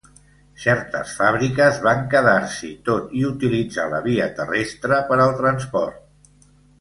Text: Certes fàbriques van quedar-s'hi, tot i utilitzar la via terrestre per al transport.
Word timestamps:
Certes 0.61 1.11
fàbriques 1.17 1.75
van 1.83 1.99
quedar-s'hi, 2.13 2.69
tot 2.89 3.13
i 3.19 3.23
utilitzar 3.33 3.85
la 3.91 3.99
via 4.07 4.31
terrestre 4.39 4.99
per 5.11 5.19
al 5.27 5.37
transport. 5.43 6.49